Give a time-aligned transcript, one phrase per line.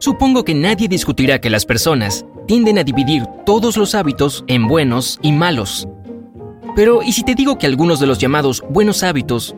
[0.00, 5.18] Supongo que nadie discutirá que las personas tienden a dividir todos los hábitos en buenos
[5.20, 5.86] y malos.
[6.74, 9.54] Pero, ¿y si te digo que algunos de los llamados buenos hábitos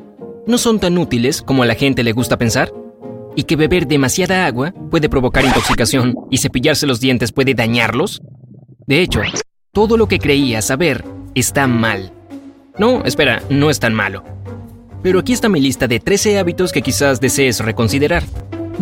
[0.48, 2.72] no son tan útiles como a la gente le gusta pensar?
[3.36, 8.20] ¿Y que beber demasiada agua puede provocar intoxicación y cepillarse los dientes puede dañarlos?
[8.88, 9.20] De hecho,
[9.70, 11.04] todo lo que creías saber
[11.36, 12.12] está mal.
[12.78, 14.24] No, espera, no es tan malo.
[15.04, 18.24] Pero aquí está mi lista de 13 hábitos que quizás desees reconsiderar.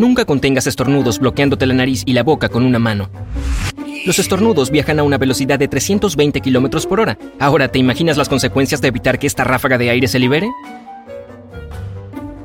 [0.01, 3.11] Nunca contengas estornudos bloqueándote la nariz y la boca con una mano.
[4.07, 7.19] Los estornudos viajan a una velocidad de 320 km por hora.
[7.39, 10.49] Ahora, ¿te imaginas las consecuencias de evitar que esta ráfaga de aire se libere?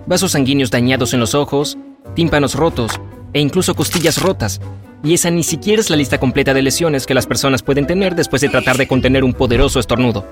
[0.05, 1.77] Vasos sanguíneos dañados en los ojos,
[2.13, 2.99] tímpanos rotos
[3.31, 4.59] e incluso costillas rotas.
[5.01, 8.15] Y esa ni siquiera es la lista completa de lesiones que las personas pueden tener
[8.15, 10.25] después de tratar de contener un poderoso estornudo.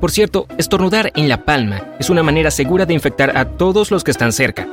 [0.00, 4.02] Por cierto, estornudar en la palma es una manera segura de infectar a todos los
[4.02, 4.66] que están cerca.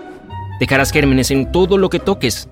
[0.60, 2.50] Dejarás gérmenes en todo lo que toques.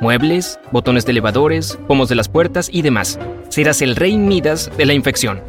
[0.00, 3.18] Muebles, botones de elevadores, pomos de las puertas y demás.
[3.48, 5.42] Serás el rey Midas de la infección.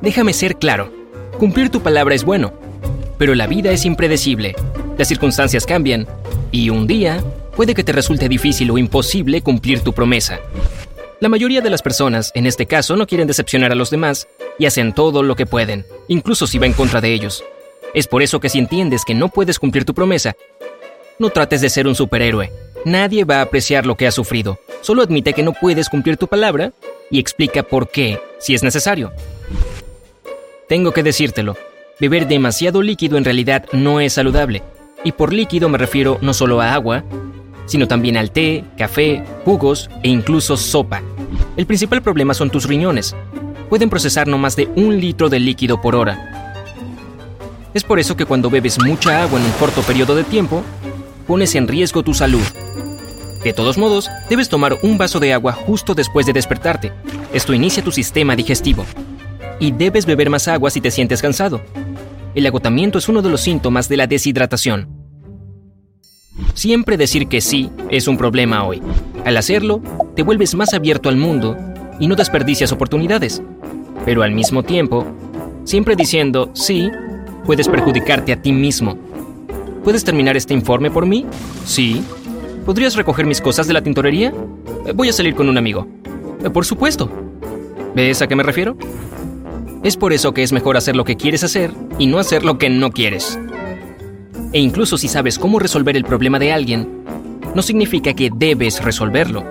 [0.00, 0.92] Déjame ser claro.
[1.38, 2.52] Cumplir tu palabra es bueno,
[3.18, 4.54] pero la vida es impredecible.
[4.98, 6.06] Las circunstancias cambian
[6.50, 7.22] y un día
[7.54, 10.40] puede que te resulte difícil o imposible cumplir tu promesa.
[11.20, 14.26] La mayoría de las personas, en este caso, no quieren decepcionar a los demás
[14.58, 17.44] y hacen todo lo que pueden, incluso si va en contra de ellos.
[17.94, 20.34] Es por eso que si entiendes que no puedes cumplir tu promesa,
[21.18, 22.52] no trates de ser un superhéroe.
[22.84, 24.58] Nadie va a apreciar lo que has sufrido.
[24.80, 26.72] Solo admite que no puedes cumplir tu palabra
[27.10, 29.12] y explica por qué, si es necesario.
[30.68, 31.56] Tengo que decírtelo,
[32.00, 34.62] beber demasiado líquido en realidad no es saludable.
[35.04, 37.04] Y por líquido me refiero no solo a agua,
[37.66, 41.02] sino también al té, café, jugos e incluso sopa.
[41.56, 43.14] El principal problema son tus riñones.
[43.68, 46.52] Pueden procesar no más de un litro de líquido por hora.
[47.74, 50.62] Es por eso que cuando bebes mucha agua en un corto periodo de tiempo,
[51.32, 52.42] pones en riesgo tu salud.
[53.42, 56.92] De todos modos, debes tomar un vaso de agua justo después de despertarte.
[57.32, 58.84] Esto inicia tu sistema digestivo.
[59.58, 61.62] Y debes beber más agua si te sientes cansado.
[62.34, 64.90] El agotamiento es uno de los síntomas de la deshidratación.
[66.52, 68.82] Siempre decir que sí es un problema hoy.
[69.24, 69.80] Al hacerlo,
[70.14, 71.56] te vuelves más abierto al mundo
[71.98, 73.40] y no desperdicias oportunidades.
[74.04, 75.06] Pero al mismo tiempo,
[75.64, 76.90] siempre diciendo sí,
[77.46, 79.11] puedes perjudicarte a ti mismo.
[79.84, 81.26] ¿Puedes terminar este informe por mí?
[81.64, 82.02] Sí.
[82.64, 84.32] ¿Podrías recoger mis cosas de la tintorería?
[84.86, 85.88] Eh, voy a salir con un amigo.
[86.44, 87.10] Eh, por supuesto.
[87.94, 88.76] ¿Ves a qué me refiero?
[89.82, 92.58] Es por eso que es mejor hacer lo que quieres hacer y no hacer lo
[92.58, 93.38] que no quieres.
[94.52, 97.04] E incluso si sabes cómo resolver el problema de alguien,
[97.54, 99.44] no significa que debes resolverlo.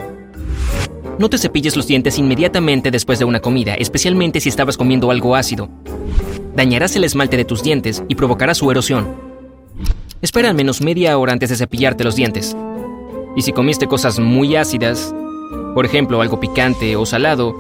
[1.19, 5.35] No te cepilles los dientes inmediatamente después de una comida, especialmente si estabas comiendo algo
[5.35, 5.69] ácido.
[6.55, 9.30] Dañarás el esmalte de tus dientes y provocarás su erosión.
[10.21, 12.55] Espera al menos media hora antes de cepillarte los dientes.
[13.35, 15.15] Y si comiste cosas muy ácidas,
[15.73, 17.55] por ejemplo algo picante o salado,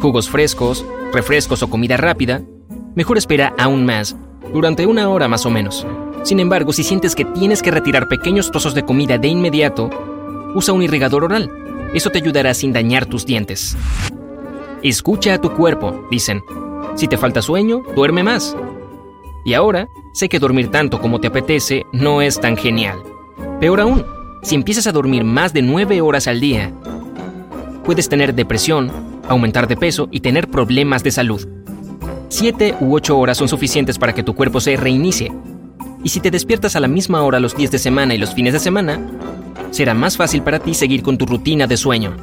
[0.00, 2.42] jugos frescos, refrescos o comida rápida,
[2.94, 4.16] mejor espera aún más,
[4.52, 5.86] durante una hora más o menos.
[6.24, 9.88] Sin embargo, si sientes que tienes que retirar pequeños trozos de comida de inmediato,
[10.54, 11.50] usa un irrigador oral.
[11.94, 13.78] Eso te ayudará sin dañar tus dientes.
[14.82, 16.42] Escucha a tu cuerpo, dicen.
[16.96, 18.54] Si te falta sueño, duerme más.
[19.48, 22.98] Y ahora, sé que dormir tanto como te apetece no es tan genial.
[23.60, 24.04] Peor aún,
[24.42, 26.70] si empiezas a dormir más de 9 horas al día,
[27.82, 28.92] puedes tener depresión,
[29.26, 31.48] aumentar de peso y tener problemas de salud.
[32.28, 35.32] 7 u 8 horas son suficientes para que tu cuerpo se reinicie
[36.04, 38.52] y si te despiertas a la misma hora los días de semana y los fines
[38.52, 39.00] de semana,
[39.70, 42.14] será más fácil para ti seguir con tu rutina de sueño.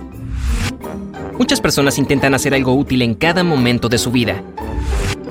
[1.40, 4.44] Muchas personas intentan hacer algo útil en cada momento de su vida.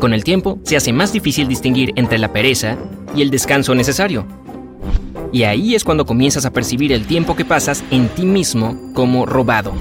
[0.05, 2.77] Con el tiempo, se hace más difícil distinguir entre la pereza
[3.17, 4.27] y el descanso necesario.
[5.33, 9.25] Y ahí es cuando comienzas a percibir el tiempo que pasas en ti mismo como
[9.25, 9.73] robado.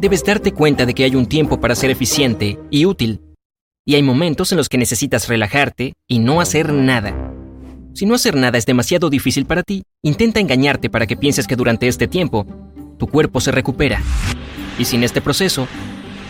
[0.00, 3.20] Debes darte cuenta de que hay un tiempo para ser eficiente y útil.
[3.84, 7.34] Y hay momentos en los que necesitas relajarte y no hacer nada.
[7.94, 11.56] Si no hacer nada es demasiado difícil para ti, intenta engañarte para que pienses que
[11.56, 12.46] durante este tiempo
[12.96, 14.00] tu cuerpo se recupera.
[14.78, 15.66] Y sin este proceso,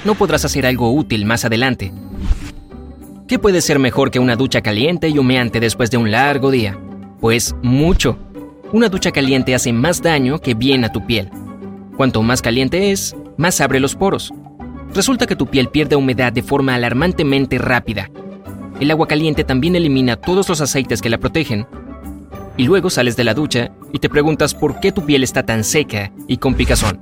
[0.06, 1.93] no podrás hacer algo útil más adelante.
[3.29, 6.79] ¿Qué puede ser mejor que una ducha caliente y humeante después de un largo día?
[7.21, 8.19] Pues mucho.
[8.73, 11.31] Una ducha caliente hace más daño que bien a tu piel.
[11.97, 14.33] Cuanto más caliente es, más abre los poros.
[14.95, 18.11] Resulta que tu piel pierde humedad de forma alarmantemente rápida
[18.83, 21.67] el agua caliente también elimina todos los aceites que la protegen.
[22.57, 25.63] Y luego sales de la ducha y te preguntas por qué tu piel está tan
[25.63, 27.01] seca y con picazón.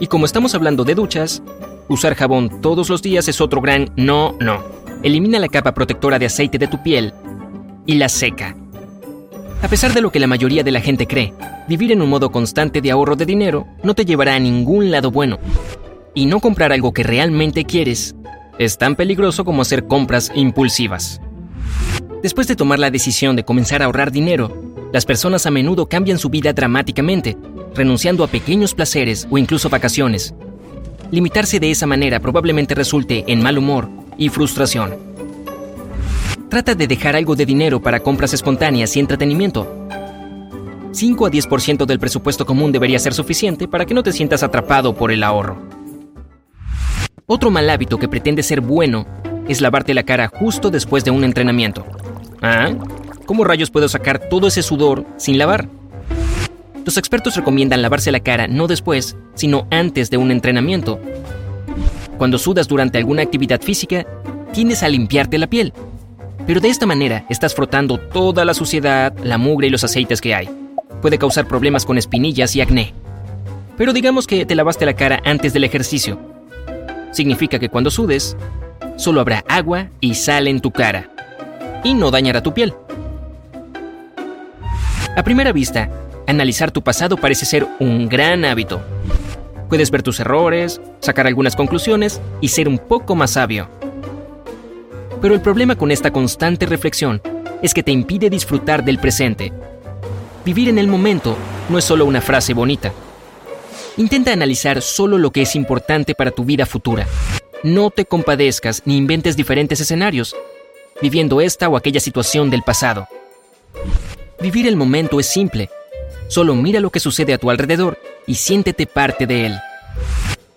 [0.00, 1.42] Y como estamos hablando de duchas,
[1.88, 4.60] usar jabón todos los días es otro gran no, no.
[5.02, 7.12] Elimina la capa protectora de aceite de tu piel
[7.86, 8.56] y la seca.
[9.62, 11.32] A pesar de lo que la mayoría de la gente cree,
[11.68, 15.12] vivir en un modo constante de ahorro de dinero no te llevará a ningún lado
[15.12, 15.38] bueno.
[16.14, 18.16] Y no comprar algo que realmente quieres
[18.58, 21.20] es tan peligroso como hacer compras impulsivas.
[22.20, 26.18] Después de tomar la decisión de comenzar a ahorrar dinero, las personas a menudo cambian
[26.18, 27.36] su vida dramáticamente,
[27.72, 30.34] renunciando a pequeños placeres o incluso vacaciones.
[31.12, 33.88] Limitarse de esa manera probablemente resulte en mal humor
[34.18, 34.96] y frustración.
[36.50, 39.86] Trata de dejar algo de dinero para compras espontáneas y entretenimiento.
[40.92, 44.94] 5 a 10% del presupuesto común debería ser suficiente para que no te sientas atrapado
[44.94, 45.58] por el ahorro.
[47.26, 49.06] Otro mal hábito que pretende ser bueno
[49.48, 51.84] es lavarte la cara justo después de un entrenamiento.
[52.42, 52.70] ¿Ah?
[53.26, 55.68] ¿Cómo rayos puedo sacar todo ese sudor sin lavar?
[56.86, 60.98] Los expertos recomiendan lavarse la cara no después, sino antes de un entrenamiento.
[62.18, 64.04] Cuando sudas durante alguna actividad física,
[64.52, 65.72] tienes a limpiarte la piel.
[66.48, 70.34] Pero de esta manera estás frotando toda la suciedad, la mugre y los aceites que
[70.34, 70.48] hay.
[71.00, 72.92] Puede causar problemas con espinillas y acné.
[73.76, 76.18] Pero digamos que te lavaste la cara antes del ejercicio.
[77.12, 78.36] Significa que cuando sudes,
[78.96, 81.10] solo habrá agua y sal en tu cara.
[81.84, 82.74] Y no dañará tu piel.
[85.16, 85.88] A primera vista,
[86.26, 88.80] analizar tu pasado parece ser un gran hábito.
[89.68, 93.68] Puedes ver tus errores, sacar algunas conclusiones y ser un poco más sabio.
[95.20, 97.20] Pero el problema con esta constante reflexión
[97.62, 99.52] es que te impide disfrutar del presente.
[100.44, 101.36] Vivir en el momento
[101.68, 102.92] no es solo una frase bonita.
[103.96, 107.06] Intenta analizar solo lo que es importante para tu vida futura.
[107.64, 110.36] No te compadezcas ni inventes diferentes escenarios,
[111.02, 113.08] viviendo esta o aquella situación del pasado.
[114.40, 115.68] Vivir el momento es simple.
[116.28, 119.54] Solo mira lo que sucede a tu alrededor y siéntete parte de él.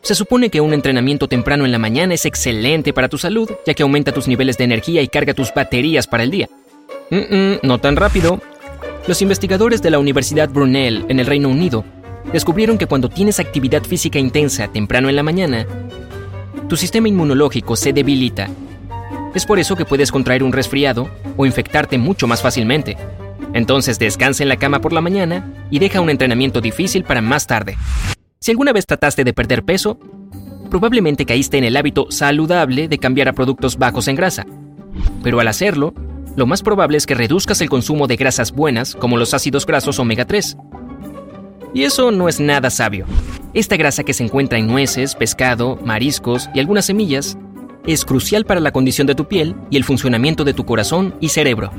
[0.02, 3.74] Se supone que un entrenamiento temprano en la mañana es excelente para tu salud, ya
[3.74, 6.50] que aumenta tus niveles de energía y carga tus baterías para el día.
[7.64, 8.42] no tan rápido.
[9.08, 11.84] Los investigadores de la Universidad Brunel en el Reino Unido
[12.34, 15.66] descubrieron que cuando tienes actividad física intensa temprano en la mañana,
[16.68, 18.50] tu sistema inmunológico se debilita.
[19.34, 22.98] Es por eso que puedes contraer un resfriado o infectarte mucho más fácilmente.
[23.54, 27.48] Entonces descansa en la cama por la mañana y deja un entrenamiento difícil para más
[27.48, 27.78] tarde.
[28.40, 30.00] Si alguna vez trataste de perder peso,
[30.70, 34.46] probablemente caíste en el hábito saludable de cambiar a productos bajos en grasa.
[35.24, 35.94] Pero al hacerlo,
[36.36, 40.00] lo más probable es que reduzcas el consumo de grasas buenas como los ácidos grasos
[40.00, 40.58] omega 3.
[41.74, 43.06] Y eso no es nada sabio.
[43.54, 47.38] Esta grasa que se encuentra en nueces, pescado, mariscos y algunas semillas
[47.86, 51.30] es crucial para la condición de tu piel y el funcionamiento de tu corazón y
[51.30, 51.72] cerebro.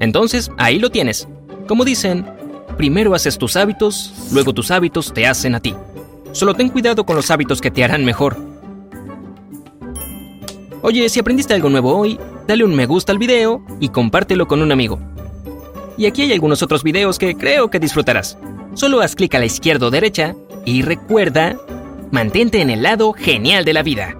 [0.00, 1.28] Entonces, ahí lo tienes.
[1.68, 2.26] Como dicen,
[2.76, 5.74] primero haces tus hábitos, luego tus hábitos te hacen a ti.
[6.32, 8.36] Solo ten cuidado con los hábitos que te harán mejor.
[10.80, 14.62] Oye, si aprendiste algo nuevo hoy, dale un me gusta al video y compártelo con
[14.62, 14.98] un amigo.
[15.96, 18.38] Y aquí hay algunos otros videos que creo que disfrutarás.
[18.74, 20.34] Solo haz clic a la izquierda o derecha
[20.64, 21.56] y recuerda,
[22.10, 24.16] mantente en el lado genial de la vida.